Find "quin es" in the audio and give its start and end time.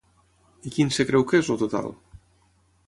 0.77-0.99